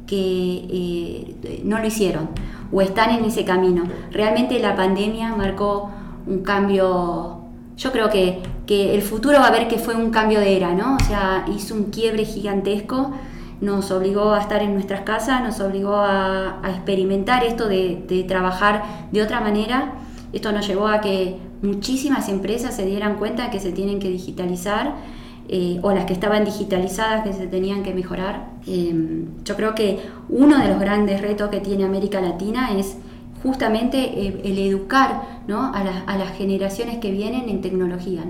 que 0.06 0.16
eh, 0.16 1.60
no 1.64 1.78
lo 1.80 1.86
hicieron 1.86 2.28
o 2.72 2.80
están 2.80 3.10
en 3.10 3.24
ese 3.24 3.44
camino. 3.44 3.84
Realmente 4.10 4.58
la 4.58 4.76
pandemia 4.76 5.34
marcó 5.34 5.90
un 6.26 6.42
cambio, 6.42 7.40
yo 7.76 7.92
creo 7.92 8.10
que, 8.10 8.40
que 8.66 8.94
el 8.94 9.02
futuro 9.02 9.38
va 9.40 9.48
a 9.48 9.50
ver 9.50 9.68
que 9.68 9.78
fue 9.78 9.94
un 9.94 10.10
cambio 10.10 10.40
de 10.40 10.56
era, 10.56 10.72
¿no? 10.72 10.96
O 10.96 11.04
sea, 11.04 11.44
hizo 11.54 11.74
un 11.74 11.84
quiebre 11.84 12.24
gigantesco, 12.24 13.12
nos 13.60 13.90
obligó 13.90 14.32
a 14.32 14.40
estar 14.40 14.62
en 14.62 14.74
nuestras 14.74 15.02
casas, 15.02 15.42
nos 15.42 15.60
obligó 15.60 15.96
a, 15.96 16.60
experimentar 16.64 17.44
esto 17.44 17.68
de, 17.68 18.04
de 18.08 18.24
trabajar 18.24 18.82
de 19.12 19.22
otra 19.22 19.40
manera. 19.40 19.92
Esto 20.32 20.50
nos 20.52 20.66
llevó 20.66 20.88
a 20.88 21.00
que 21.00 21.38
muchísimas 21.62 22.28
empresas 22.28 22.74
se 22.74 22.84
dieran 22.84 23.16
cuenta 23.16 23.50
que 23.50 23.60
se 23.60 23.72
tienen 23.72 24.00
que 24.00 24.08
digitalizar 24.08 24.94
eh, 25.48 25.78
o 25.82 25.92
las 25.92 26.06
que 26.06 26.14
estaban 26.14 26.44
digitalizadas 26.44 27.22
que 27.22 27.32
se 27.32 27.46
tenían 27.46 27.82
que 27.82 27.92
mejorar. 27.92 28.48
Em, 28.66 29.26
yo 29.44 29.56
creo 29.56 29.74
que 29.74 30.00
uno 30.28 30.58
de 30.58 30.68
los 30.68 30.80
grandes 30.80 31.20
retos 31.20 31.50
que 31.50 31.60
tiene 31.60 31.84
América 31.84 32.20
Latina 32.20 32.70
es 32.76 32.96
justamente 33.42 33.98
eh, 33.98 34.40
el 34.42 34.58
educar 34.58 35.22
a, 35.48 36.16
las 36.16 36.30
generaciones 36.38 36.98
que 36.98 37.10
vienen 37.10 37.50
en 37.50 37.60
tecnología. 37.60 38.24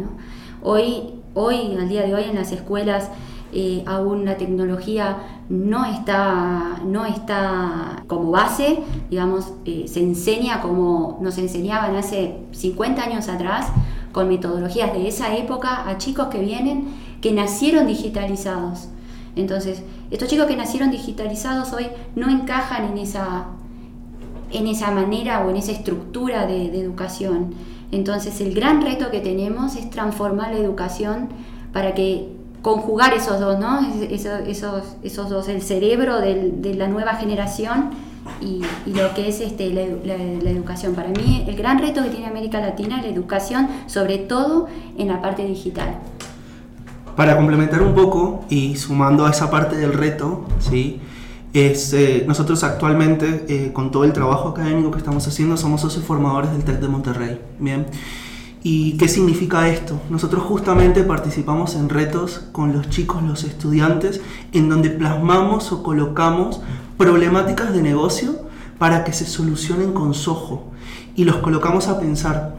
Hoy, 0.62 1.14
hoy, 1.34 1.76
al 1.78 1.88
día 1.88 2.02
de 2.02 2.14
hoy, 2.14 2.24
en 2.24 2.34
las 2.34 2.50
escuelas 2.50 3.10
eh, 3.56 3.84
aún 3.86 4.24
la 4.24 4.36
tecnología 4.36 5.18
no 5.48 5.84
está, 5.84 6.80
no 6.84 7.06
está 7.06 8.02
como 8.08 8.32
base, 8.32 8.80
digamos, 9.08 9.52
se 9.64 10.00
enseña 10.00 10.60
como 10.60 11.18
nos 11.20 11.38
enseñaban 11.38 11.94
hace 11.94 12.34
50 12.50 13.04
años 13.04 13.28
atrás, 13.28 13.68
con 14.14 14.28
metodologías 14.28 14.94
de 14.94 15.08
esa 15.08 15.36
época 15.36 15.88
a 15.88 15.98
chicos 15.98 16.28
que 16.28 16.38
vienen, 16.38 16.86
que 17.20 17.32
nacieron 17.32 17.88
digitalizados. 17.88 18.88
Entonces, 19.34 19.82
estos 20.12 20.28
chicos 20.28 20.46
que 20.46 20.56
nacieron 20.56 20.92
digitalizados 20.92 21.72
hoy 21.72 21.88
no 22.14 22.30
encajan 22.30 22.84
en 22.84 22.98
esa, 22.98 23.46
en 24.52 24.68
esa 24.68 24.92
manera 24.92 25.44
o 25.44 25.50
en 25.50 25.56
esa 25.56 25.72
estructura 25.72 26.46
de, 26.46 26.66
educación. 26.80 27.54
Entonces, 27.90 28.40
el 28.40 28.54
gran 28.54 28.82
reto 28.82 29.10
que 29.10 29.18
tenemos 29.18 29.74
es 29.74 29.90
transformar 29.90 30.52
la 30.52 30.58
educación 30.58 31.28
para 31.72 31.94
que 31.94 32.28
conjugar 32.62 33.14
esos 33.14 33.40
dos, 33.40 33.58
¿no? 33.58 33.80
Esos, 34.08 34.94
esos, 35.02 35.28
dos, 35.28 35.48
el 35.48 35.60
cerebro 35.60 36.20
de 36.20 36.74
la 36.76 36.86
nueva 36.86 37.14
generación 37.14 37.90
y, 38.40 38.62
lo 38.86 39.14
que 39.14 39.28
es 39.28 39.40
este, 39.40 39.70
la, 39.72 39.82
educación. 40.50 40.94
Para 40.94 41.08
mí 41.08 41.44
el 41.46 41.56
gran 41.56 41.78
reto 41.78 42.02
que 42.02 42.10
tiene 42.10 42.26
América 42.26 42.60
Latina 42.60 42.98
es 42.98 43.04
la 43.04 43.10
educación, 43.10 43.68
sobre 43.86 44.18
todo 44.18 44.66
en 44.96 45.08
la 45.08 45.20
parte 45.20 45.44
digital. 45.44 45.98
Para 47.16 47.36
complementar 47.36 47.82
un 47.82 47.94
poco 47.94 48.44
y 48.48 48.76
sumando 48.76 49.24
a 49.26 49.30
esa 49.30 49.50
parte 49.50 49.76
del 49.76 49.92
reto, 49.92 50.44
¿sí? 50.58 51.00
Es, 51.52 51.92
eh, 51.92 52.24
nosotros 52.26 52.64
actualmente, 52.64 53.44
eh, 53.48 53.72
con 53.72 53.92
todo 53.92 54.02
el 54.02 54.12
trabajo 54.12 54.48
académico 54.48 54.90
que 54.90 54.98
estamos 54.98 55.26
haciendo, 55.28 55.56
somos 55.56 55.80
socios 55.80 56.04
formadores 56.04 56.50
del 56.50 56.64
TEC 56.64 56.80
de 56.80 56.88
Monterrey. 56.88 57.40
Bien. 57.60 57.86
¿Y 58.66 58.92
qué 58.92 59.08
significa 59.08 59.68
esto? 59.68 60.00
Nosotros 60.08 60.42
justamente 60.42 61.04
participamos 61.04 61.74
en 61.74 61.90
retos 61.90 62.46
con 62.50 62.72
los 62.72 62.88
chicos, 62.88 63.22
los 63.22 63.44
estudiantes, 63.44 64.22
en 64.52 64.70
donde 64.70 64.88
plasmamos 64.88 65.70
o 65.70 65.82
colocamos 65.82 66.62
problemáticas 66.96 67.74
de 67.74 67.82
negocio 67.82 68.36
para 68.78 69.04
que 69.04 69.12
se 69.12 69.26
solucionen 69.26 69.92
con 69.92 70.14
sojo 70.14 70.72
y 71.14 71.24
los 71.24 71.36
colocamos 71.36 71.88
a 71.88 72.00
pensar. 72.00 72.56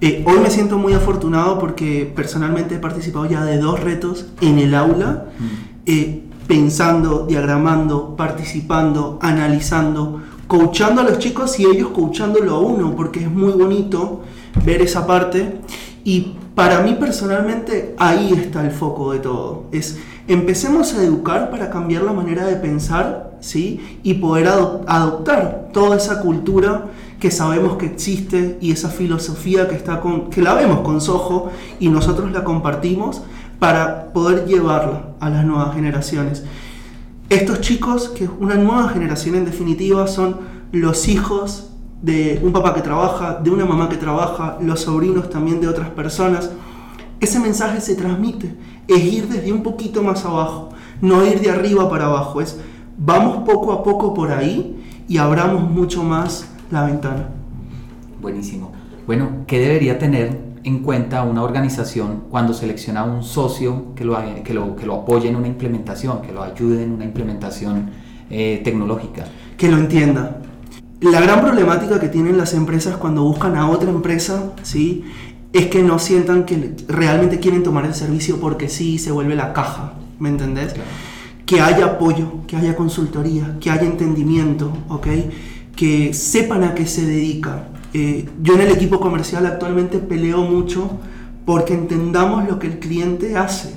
Eh, 0.00 0.24
hoy 0.28 0.38
me 0.38 0.48
siento 0.48 0.78
muy 0.78 0.92
afortunado 0.92 1.58
porque 1.58 2.10
personalmente 2.14 2.76
he 2.76 2.78
participado 2.78 3.26
ya 3.26 3.42
de 3.42 3.58
dos 3.58 3.80
retos 3.80 4.26
en 4.40 4.60
el 4.60 4.76
aula, 4.76 5.26
mm. 5.40 5.44
eh, 5.86 6.22
pensando, 6.46 7.26
diagramando, 7.26 8.14
participando, 8.14 9.18
analizando, 9.20 10.20
coachando 10.48 11.02
a 11.02 11.04
los 11.04 11.18
chicos 11.20 11.60
y 11.60 11.66
ellos 11.66 11.90
coachándolo 11.90 12.56
a 12.56 12.58
uno, 12.58 12.96
porque 12.96 13.20
es 13.20 13.30
muy 13.30 13.52
bonito 13.52 14.22
ver 14.64 14.82
esa 14.82 15.06
parte. 15.06 15.60
Y 16.02 16.34
para 16.56 16.80
mí 16.80 16.96
personalmente 16.98 17.94
ahí 17.98 18.32
está 18.32 18.64
el 18.64 18.72
foco 18.72 19.12
de 19.12 19.20
todo. 19.20 19.66
Es 19.70 19.98
empecemos 20.28 20.94
a 20.94 21.02
educar 21.02 21.50
para 21.50 21.70
cambiar 21.70 22.02
la 22.02 22.12
manera 22.12 22.46
de 22.46 22.56
pensar, 22.56 23.32
¿sí? 23.40 23.98
Y 24.02 24.14
poder 24.14 24.48
adoptar 24.48 25.70
toda 25.72 25.96
esa 25.96 26.20
cultura 26.20 26.86
que 27.18 27.30
sabemos 27.30 27.76
que 27.76 27.86
existe 27.86 28.58
y 28.60 28.70
esa 28.70 28.90
filosofía 28.90 29.66
que, 29.68 29.74
está 29.74 30.00
con, 30.00 30.30
que 30.30 30.42
la 30.42 30.54
vemos 30.54 30.80
con 30.80 31.00
Soho 31.00 31.50
y 31.80 31.88
nosotros 31.88 32.30
la 32.30 32.44
compartimos 32.44 33.22
para 33.58 34.12
poder 34.12 34.46
llevarla 34.46 35.14
a 35.18 35.30
las 35.30 35.44
nuevas 35.44 35.74
generaciones. 35.74 36.44
Estos 37.30 37.60
chicos, 37.60 38.08
que 38.08 38.24
es 38.24 38.30
una 38.40 38.54
nueva 38.54 38.88
generación 38.88 39.34
en 39.34 39.44
definitiva, 39.44 40.06
son 40.06 40.36
los 40.72 41.08
hijos 41.08 41.70
de 42.00 42.40
un 42.42 42.52
papá 42.52 42.74
que 42.74 42.80
trabaja, 42.80 43.34
de 43.34 43.50
una 43.50 43.66
mamá 43.66 43.90
que 43.90 43.98
trabaja, 43.98 44.56
los 44.62 44.80
sobrinos 44.80 45.28
también 45.28 45.60
de 45.60 45.68
otras 45.68 45.90
personas. 45.90 46.50
Ese 47.20 47.38
mensaje 47.38 47.82
se 47.82 47.96
transmite, 47.96 48.56
es 48.86 49.04
ir 49.04 49.28
desde 49.28 49.52
un 49.52 49.62
poquito 49.62 50.02
más 50.02 50.24
abajo, 50.24 50.70
no 51.02 51.22
ir 51.26 51.40
de 51.40 51.50
arriba 51.50 51.90
para 51.90 52.06
abajo, 52.06 52.40
es 52.40 52.58
vamos 52.96 53.44
poco 53.44 53.72
a 53.72 53.82
poco 53.82 54.14
por 54.14 54.30
ahí 54.32 54.82
y 55.06 55.18
abramos 55.18 55.68
mucho 55.68 56.02
más 56.02 56.48
la 56.70 56.86
ventana. 56.86 57.28
Buenísimo. 58.22 58.72
Bueno, 59.06 59.44
¿qué 59.46 59.58
debería 59.58 59.98
tener 59.98 60.47
en 60.68 60.80
cuenta 60.80 61.22
una 61.22 61.42
organización 61.42 62.24
cuando 62.30 62.52
selecciona 62.52 63.02
un 63.02 63.24
socio 63.24 63.94
que 63.96 64.04
lo, 64.04 64.18
que 64.44 64.54
lo, 64.54 64.76
que 64.76 64.86
lo 64.86 64.96
apoye 64.96 65.28
en 65.28 65.36
una 65.36 65.48
implementación, 65.48 66.22
que 66.22 66.30
lo 66.30 66.42
ayude 66.42 66.84
en 66.84 66.92
una 66.92 67.04
implementación 67.04 67.90
eh, 68.30 68.60
tecnológica? 68.62 69.24
Que 69.56 69.68
lo 69.68 69.78
entienda. 69.78 70.42
La 71.00 71.20
gran 71.20 71.40
problemática 71.40 71.98
que 71.98 72.08
tienen 72.08 72.36
las 72.36 72.54
empresas 72.54 72.96
cuando 72.96 73.22
buscan 73.22 73.56
a 73.56 73.70
otra 73.70 73.88
empresa, 73.88 74.52
¿sí? 74.62 75.04
Es 75.52 75.66
que 75.66 75.82
no 75.82 75.98
sientan 75.98 76.44
que 76.44 76.74
realmente 76.88 77.40
quieren 77.40 77.62
tomar 77.62 77.86
el 77.86 77.94
servicio 77.94 78.38
porque 78.38 78.68
sí 78.68 78.98
se 78.98 79.10
vuelve 79.10 79.34
la 79.34 79.54
caja, 79.54 79.94
¿me 80.18 80.28
entendés? 80.28 80.74
Que 81.46 81.62
haya 81.62 81.86
apoyo, 81.86 82.46
que 82.46 82.56
haya 82.56 82.76
consultoría, 82.76 83.56
que 83.58 83.70
haya 83.70 83.84
entendimiento, 83.84 84.70
¿ok? 84.90 85.06
Que 85.74 86.12
sepan 86.12 86.64
a 86.64 86.74
qué 86.74 86.86
se 86.86 87.06
dedica. 87.06 87.68
Eh, 87.94 88.28
yo 88.42 88.54
en 88.54 88.60
el 88.60 88.70
equipo 88.70 89.00
comercial 89.00 89.46
actualmente 89.46 89.98
peleo 89.98 90.42
mucho 90.42 90.90
porque 91.44 91.72
entendamos 91.74 92.46
lo 92.46 92.58
que 92.58 92.66
el 92.66 92.78
cliente 92.78 93.36
hace. 93.36 93.74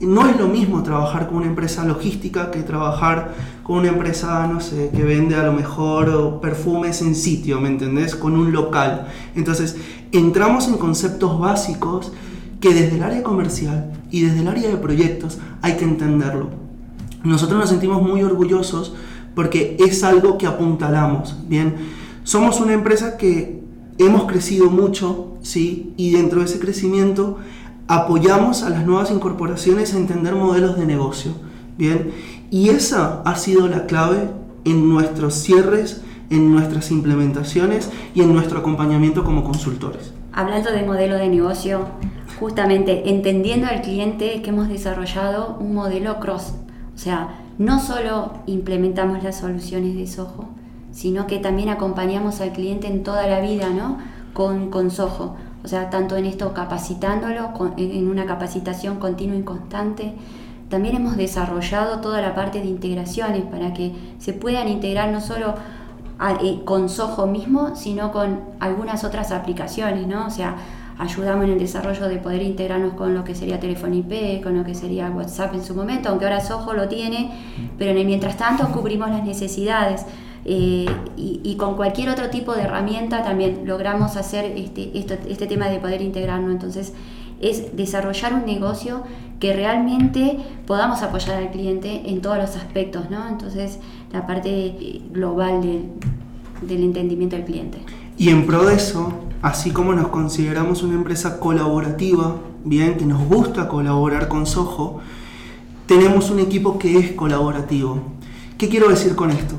No 0.00 0.26
es 0.26 0.38
lo 0.38 0.48
mismo 0.48 0.82
trabajar 0.82 1.26
con 1.28 1.38
una 1.38 1.46
empresa 1.46 1.84
logística 1.84 2.50
que 2.50 2.62
trabajar 2.62 3.34
con 3.62 3.78
una 3.78 3.88
empresa, 3.88 4.46
no 4.46 4.60
sé, 4.60 4.90
que 4.94 5.02
vende 5.02 5.34
a 5.34 5.42
lo 5.42 5.52
mejor 5.52 6.40
perfumes 6.40 7.02
en 7.02 7.14
sitio, 7.14 7.60
¿me 7.60 7.68
entendés? 7.68 8.14
Con 8.14 8.32
un 8.32 8.50
local. 8.50 9.08
Entonces, 9.34 9.76
entramos 10.12 10.68
en 10.68 10.78
conceptos 10.78 11.38
básicos 11.38 12.12
que 12.60 12.72
desde 12.72 12.96
el 12.96 13.02
área 13.02 13.22
comercial 13.22 13.92
y 14.10 14.22
desde 14.22 14.40
el 14.40 14.48
área 14.48 14.68
de 14.68 14.76
proyectos 14.76 15.38
hay 15.60 15.76
que 15.76 15.84
entenderlo. 15.84 16.48
Nosotros 17.22 17.58
nos 17.58 17.68
sentimos 17.68 18.00
muy 18.00 18.22
orgullosos 18.22 18.94
porque 19.34 19.76
es 19.78 20.02
algo 20.02 20.38
que 20.38 20.46
apuntalamos, 20.46 21.36
¿bien? 21.46 21.74
Somos 22.30 22.60
una 22.60 22.74
empresa 22.74 23.16
que 23.16 23.60
hemos 23.98 24.26
crecido 24.30 24.70
mucho, 24.70 25.36
¿sí? 25.42 25.92
Y 25.96 26.12
dentro 26.12 26.38
de 26.38 26.46
ese 26.46 26.60
crecimiento 26.60 27.38
apoyamos 27.88 28.62
a 28.62 28.70
las 28.70 28.86
nuevas 28.86 29.10
incorporaciones 29.10 29.92
a 29.92 29.96
entender 29.96 30.36
modelos 30.36 30.78
de 30.78 30.86
negocio. 30.86 31.32
Bien, 31.76 32.12
y 32.48 32.68
esa 32.68 33.20
ha 33.22 33.34
sido 33.34 33.66
la 33.66 33.86
clave 33.86 34.30
en 34.64 34.88
nuestros 34.88 35.34
cierres, 35.34 36.02
en 36.30 36.52
nuestras 36.52 36.92
implementaciones 36.92 37.90
y 38.14 38.20
en 38.20 38.32
nuestro 38.32 38.60
acompañamiento 38.60 39.24
como 39.24 39.42
consultores. 39.42 40.14
Hablando 40.32 40.70
de 40.70 40.84
modelo 40.84 41.16
de 41.16 41.28
negocio, 41.28 41.88
justamente 42.38 43.10
entendiendo 43.10 43.66
al 43.66 43.82
cliente 43.82 44.40
que 44.40 44.50
hemos 44.50 44.68
desarrollado 44.68 45.56
un 45.58 45.74
modelo 45.74 46.20
cross. 46.20 46.54
O 46.94 46.98
sea, 46.98 47.40
no 47.58 47.80
solo 47.80 48.34
implementamos 48.46 49.24
las 49.24 49.40
soluciones 49.40 49.96
de 49.96 50.06
Soho, 50.06 50.59
sino 50.92 51.26
que 51.26 51.38
también 51.38 51.68
acompañamos 51.68 52.40
al 52.40 52.52
cliente 52.52 52.86
en 52.86 53.02
toda 53.02 53.26
la 53.26 53.40
vida, 53.40 53.70
¿no? 53.70 53.98
Con, 54.32 54.70
con 54.70 54.90
Soho. 54.90 55.36
O 55.62 55.68
sea, 55.68 55.90
tanto 55.90 56.16
en 56.16 56.24
esto 56.24 56.54
capacitándolo, 56.54 57.50
en 57.76 58.08
una 58.08 58.26
capacitación 58.26 58.98
continua 58.98 59.36
y 59.36 59.42
constante. 59.42 60.14
También 60.68 60.96
hemos 60.96 61.16
desarrollado 61.16 62.00
toda 62.00 62.22
la 62.22 62.34
parte 62.34 62.60
de 62.60 62.66
integraciones 62.66 63.42
para 63.42 63.74
que 63.74 63.92
se 64.18 64.32
puedan 64.32 64.68
integrar 64.68 65.10
no 65.10 65.20
solo 65.20 65.54
eh, 66.42 66.60
con 66.64 66.88
Soho 66.88 67.26
mismo, 67.26 67.74
sino 67.76 68.12
con 68.12 68.40
algunas 68.60 69.04
otras 69.04 69.32
aplicaciones, 69.32 70.06
¿no? 70.06 70.26
O 70.26 70.30
sea, 70.30 70.56
ayudamos 70.98 71.44
en 71.44 71.52
el 71.52 71.58
desarrollo 71.58 72.08
de 72.08 72.16
poder 72.16 72.42
integrarnos 72.42 72.92
con 72.92 73.14
lo 73.14 73.24
que 73.24 73.34
sería 73.34 73.58
teléfono 73.58 73.94
IP, 73.94 74.42
con 74.42 74.56
lo 74.56 74.64
que 74.64 74.74
sería 74.74 75.10
WhatsApp 75.10 75.54
en 75.54 75.64
su 75.64 75.74
momento, 75.74 76.10
aunque 76.10 76.26
ahora 76.26 76.40
Soho 76.40 76.74
lo 76.74 76.88
tiene, 76.88 77.32
pero 77.78 77.90
en 77.90 77.98
el 77.98 78.06
mientras 78.06 78.36
tanto 78.36 78.70
cubrimos 78.70 79.10
las 79.10 79.24
necesidades. 79.24 80.06
Eh, 80.44 80.86
y, 81.16 81.54
con 81.56 81.76
cualquier 81.76 82.08
otro 82.08 82.30
tipo 82.30 82.54
de 82.54 82.62
herramienta 82.62 83.22
también 83.22 83.62
logramos 83.66 84.16
hacer 84.16 84.46
este, 84.56 84.90
este 84.96 85.46
tema 85.46 85.68
de 85.68 85.78
poder 85.78 86.00
integrarnos. 86.00 86.50
Entonces, 86.50 86.94
es 87.40 87.76
desarrollar 87.76 88.34
un 88.34 88.46
negocio 88.46 89.02
que 89.38 89.54
realmente 89.54 90.38
podamos 90.66 91.02
apoyar 91.02 91.36
al 91.36 91.50
cliente 91.50 92.10
en 92.10 92.20
todos 92.20 92.36
los 92.36 92.56
aspectos, 92.56 93.10
¿no? 93.10 93.26
Entonces, 93.28 93.78
la 94.12 94.26
parte 94.26 95.02
global 95.10 95.62
del 95.62 96.82
entendimiento 96.82 97.36
del 97.36 97.46
cliente. 97.46 97.78
Y 98.18 98.28
en 98.28 98.46
pro 98.46 98.66
de 98.66 98.74
eso, 98.74 99.12
así 99.40 99.70
como 99.70 99.94
nos 99.94 100.08
consideramos 100.08 100.82
una 100.82 100.94
empresa 100.94 101.40
colaborativa, 101.40 102.36
bien, 102.64 102.98
que 102.98 103.06
nos 103.06 103.26
gusta 103.26 103.68
colaborar 103.68 104.28
con 104.28 104.44
Soho, 104.46 105.00
tenemos 105.86 106.30
un 106.30 106.38
equipo 106.38 106.78
que 106.78 106.98
es 106.98 107.12
colaborativo. 107.12 107.98
¿Qué 108.58 108.68
quiero 108.68 108.90
decir 108.90 109.16
con 109.16 109.30
esto? 109.30 109.56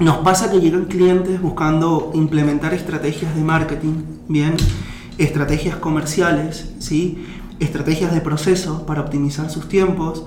Nos 0.00 0.18
pasa 0.18 0.50
que 0.50 0.60
llegan 0.60 0.86
clientes 0.86 1.40
buscando 1.40 2.10
implementar 2.14 2.74
estrategias 2.74 3.36
de 3.36 3.44
marketing, 3.44 4.02
bien, 4.28 4.56
estrategias 5.18 5.76
comerciales, 5.76 6.74
¿sí? 6.80 7.24
estrategias 7.60 8.12
de 8.12 8.20
proceso 8.20 8.86
para 8.86 9.02
optimizar 9.02 9.50
sus 9.50 9.68
tiempos. 9.68 10.24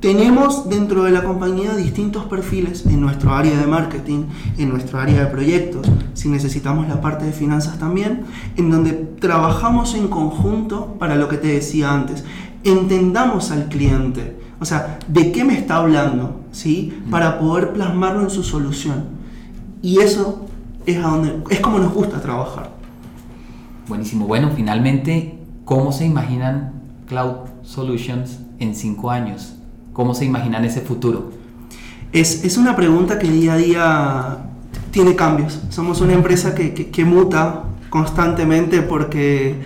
Tenemos 0.00 0.68
dentro 0.68 1.04
de 1.04 1.12
la 1.12 1.22
compañía 1.22 1.76
distintos 1.76 2.24
perfiles 2.24 2.84
en 2.86 3.00
nuestro 3.00 3.32
área 3.32 3.56
de 3.56 3.68
marketing, 3.68 4.24
en 4.58 4.70
nuestro 4.70 4.98
área 4.98 5.20
de 5.20 5.30
proyectos, 5.30 5.86
si 6.14 6.28
necesitamos 6.28 6.88
la 6.88 7.00
parte 7.00 7.24
de 7.24 7.32
finanzas 7.32 7.78
también, 7.78 8.24
en 8.56 8.68
donde 8.68 8.92
trabajamos 9.20 9.94
en 9.94 10.08
conjunto 10.08 10.96
para 10.98 11.14
lo 11.14 11.28
que 11.28 11.38
te 11.38 11.48
decía 11.48 11.94
antes. 11.94 12.24
Entendamos 12.64 13.52
al 13.52 13.68
cliente, 13.68 14.36
o 14.64 14.66
sea, 14.66 14.98
¿de 15.08 15.30
qué 15.30 15.44
me 15.44 15.58
está 15.58 15.76
hablando? 15.76 16.40
¿Sí? 16.50 16.98
Para 17.10 17.38
poder 17.38 17.74
plasmarlo 17.74 18.22
en 18.22 18.30
su 18.30 18.42
solución. 18.42 19.04
Y 19.82 19.98
eso 19.98 20.46
es, 20.86 20.96
a 20.96 21.08
donde, 21.08 21.38
es 21.50 21.60
como 21.60 21.78
nos 21.78 21.92
gusta 21.92 22.22
trabajar. 22.22 22.70
Buenísimo. 23.86 24.26
Bueno, 24.26 24.52
finalmente, 24.56 25.38
¿cómo 25.66 25.92
se 25.92 26.06
imaginan 26.06 26.80
Cloud 27.06 27.40
Solutions 27.62 28.38
en 28.58 28.74
cinco 28.74 29.10
años? 29.10 29.56
¿Cómo 29.92 30.14
se 30.14 30.24
imaginan 30.24 30.64
ese 30.64 30.80
futuro? 30.80 31.30
Es, 32.12 32.42
es 32.42 32.56
una 32.56 32.74
pregunta 32.74 33.18
que 33.18 33.28
día 33.30 33.52
a 33.52 33.56
día 33.58 34.38
tiene 34.92 35.14
cambios. 35.14 35.60
Somos 35.68 36.00
una 36.00 36.14
empresa 36.14 36.54
que, 36.54 36.72
que 36.72 37.04
muta 37.04 37.64
constantemente 37.90 38.80
porque 38.80 39.56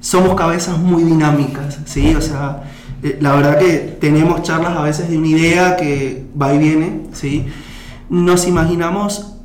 somos 0.00 0.34
cabezas 0.34 0.80
muy 0.80 1.04
dinámicas, 1.04 1.78
¿sí? 1.84 2.12
O 2.16 2.20
sea, 2.20 2.64
eh, 3.06 3.18
la 3.20 3.36
verdad 3.36 3.58
que 3.60 3.96
tenemos 4.00 4.42
charlas 4.42 4.76
a 4.76 4.82
veces 4.82 5.08
de 5.08 5.16
una 5.16 5.28
idea 5.28 5.76
que 5.76 6.26
va 6.40 6.52
y 6.52 6.58
viene, 6.58 7.02
¿sí? 7.12 7.46
Nos 8.10 8.48
imaginamos 8.48 9.36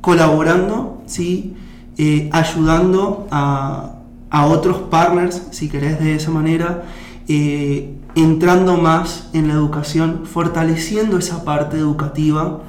colaborando, 0.00 1.02
¿sí? 1.06 1.56
Eh, 1.98 2.30
ayudando 2.32 3.26
a, 3.32 3.96
a, 4.30 4.46
otros 4.46 4.76
partners, 4.88 5.48
si 5.50 5.68
querés 5.68 5.98
de 5.98 6.14
esa 6.14 6.30
manera, 6.30 6.84
eh, 7.26 7.92
entrando 8.14 8.76
más 8.76 9.30
en 9.32 9.48
la 9.48 9.54
educación, 9.54 10.20
fortaleciendo 10.24 11.18
esa 11.18 11.44
parte 11.44 11.78
educativa, 11.78 12.60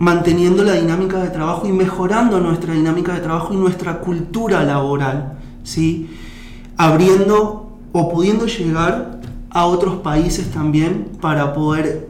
manteniendo 0.00 0.64
la 0.64 0.72
dinámica 0.72 1.22
de 1.22 1.28
trabajo 1.28 1.68
y 1.68 1.72
mejorando 1.72 2.40
nuestra 2.40 2.74
dinámica 2.74 3.12
de 3.12 3.20
trabajo 3.20 3.54
y 3.54 3.56
nuestra 3.56 4.00
cultura 4.00 4.64
laboral, 4.64 5.34
¿sí? 5.62 6.08
abriendo 6.76 7.69
o 7.92 8.12
pudiendo 8.12 8.46
llegar 8.46 9.20
a 9.50 9.66
otros 9.66 9.96
países 9.96 10.50
también 10.50 11.08
para 11.20 11.52
poder 11.52 12.08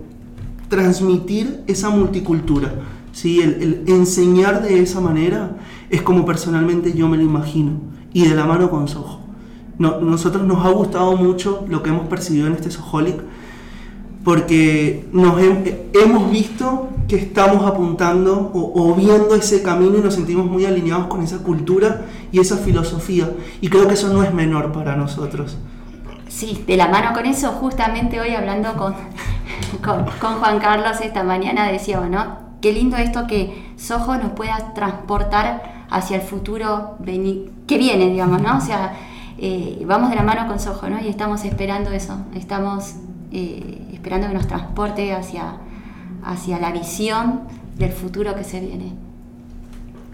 transmitir 0.68 1.62
esa 1.66 1.90
multicultura. 1.90 2.72
¿sí? 3.12 3.40
El, 3.40 3.84
enseñar 3.86 4.62
de 4.62 4.80
esa 4.80 5.00
manera 5.00 5.56
es 5.88 6.02
como 6.02 6.24
personalmente 6.24 6.92
yo 6.92 7.08
me 7.08 7.16
lo 7.16 7.22
imagino 7.22 7.72
y 8.12 8.26
de 8.26 8.34
la 8.34 8.44
mano 8.46 8.70
con 8.70 8.88
Soho. 8.88 9.20
No, 9.78 10.00
nosotros 10.00 10.44
nos 10.46 10.64
ha 10.64 10.70
gustado 10.70 11.16
mucho 11.16 11.64
lo 11.68 11.82
que 11.82 11.88
hemos 11.88 12.06
percibido 12.08 12.46
en 12.46 12.52
este 12.52 12.70
Soholic 12.70 13.16
porque 14.22 15.08
nos 15.12 15.40
hemos 15.40 16.30
visto 16.30 16.88
que 17.10 17.16
estamos 17.16 17.66
apuntando 17.66 18.52
o, 18.54 18.94
viendo 18.94 19.34
ese 19.34 19.64
camino 19.64 19.98
y 19.98 20.00
nos 20.00 20.14
sentimos 20.14 20.46
muy 20.46 20.64
alineados 20.64 21.08
con 21.08 21.22
esa 21.22 21.38
cultura 21.38 22.02
y 22.30 22.38
esa 22.38 22.56
filosofía. 22.56 23.28
Y 23.60 23.68
creo 23.68 23.88
que 23.88 23.94
eso 23.94 24.12
no 24.12 24.22
es 24.22 24.32
menor 24.32 24.70
para 24.70 24.94
nosotros. 24.94 25.58
Sí, 26.28 26.62
de 26.68 26.76
la 26.76 26.86
mano 26.86 27.12
con 27.12 27.26
eso, 27.26 27.50
justamente 27.50 28.20
hoy 28.20 28.30
hablando 28.36 28.74
con, 28.74 28.94
con, 30.20 30.38
Juan 30.38 30.60
Carlos 30.60 31.00
esta 31.02 31.24
mañana 31.24 31.66
decía, 31.66 31.98
¿no? 31.98 32.38
Qué 32.60 32.72
lindo 32.72 32.96
esto 32.96 33.26
que 33.26 33.72
Soho 33.76 34.16
nos 34.16 34.30
pueda 34.30 34.72
transportar 34.72 35.86
hacia 35.90 36.14
el 36.14 36.22
futuro 36.22 36.96
que 37.66 37.76
viene, 37.76 38.06
digamos, 38.06 38.40
¿no? 38.40 38.58
O 38.58 38.60
sea, 38.60 38.94
eh, 39.36 39.82
vamos 39.84 40.10
de 40.10 40.16
la 40.16 40.22
mano 40.22 40.46
con 40.46 40.60
Soho, 40.60 40.88
¿no? 40.88 41.00
Y 41.00 41.08
estamos 41.08 41.44
esperando 41.44 41.90
eso, 41.90 42.18
estamos 42.36 42.94
eh, 43.32 43.88
esperando 43.92 44.28
que 44.28 44.34
nos 44.34 44.46
transporte 44.46 45.12
hacia, 45.12 45.56
hacia 46.24 46.58
la 46.58 46.72
visión 46.72 47.40
del 47.78 47.92
futuro 47.92 48.34
que 48.34 48.44
se 48.44 48.60
viene. 48.60 48.92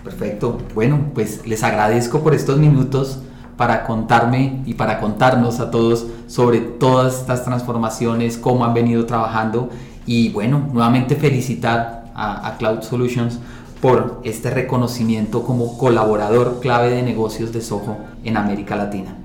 Perfecto. 0.05 0.59
Bueno, 0.75 1.11
pues 1.15 1.47
les 1.47 1.63
agradezco 1.65 2.21
por 2.21 2.35
estos 2.35 2.59
minutos 2.59 3.19
para 3.57 3.85
contarme 3.85 4.63
y 4.67 4.75
para 4.75 5.01
contarnos 5.01 5.61
a 5.61 5.71
todos 5.71 6.07
sobre 6.27 6.61
todas 6.61 7.21
estas 7.21 7.45
transformaciones, 7.45 8.37
cómo 8.37 8.65
han 8.65 8.75
venido 8.75 9.07
trabajando 9.07 9.71
y 10.07 10.29
bueno, 10.29 10.69
nuevamente 10.73 11.17
felicitar 11.17 12.13
a, 12.15 12.57
Cloud 12.59 12.83
Solutions 12.83 13.41
por 13.81 14.21
este 14.25 14.51
reconocimiento 14.51 15.43
como 15.43 15.77
colaborador 15.77 16.61
clave 16.61 16.91
de 16.91 17.03
negocios 17.03 17.53
de 17.53 17.61
Soho 17.61 17.99
en 18.25 18.37
América 18.37 18.77
Latina. 18.77 19.17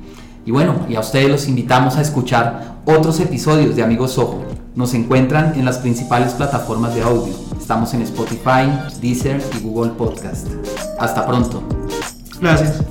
Y 0.46 0.52
bueno, 0.52 0.88
y 0.90 0.96
a 0.96 1.00
ustedes 1.00 1.30
los 1.30 1.48
invitamos 1.48 1.96
a 1.98 2.02
escuchar 2.02 2.80
otros 2.86 3.20
episodios 3.20 3.76
de 3.76 3.84
Amigos 3.84 4.14
Soho. 4.14 4.44
Nos 4.76 4.94
encuentran 4.94 5.54
en 5.60 5.66
las 5.66 5.80
principales 5.80 6.34
plataformas 6.34 6.96
de 6.96 7.02
audio. 7.02 7.34
Estamos 7.60 7.94
en 7.94 8.04
Spotify, 8.04 8.72
Deezer 9.02 9.42
y 9.58 9.64
Google 9.64 9.92
Podcast. 9.92 10.48
Hasta 10.98 11.26
pronto. 11.26 11.62
Gracias. 12.40 12.82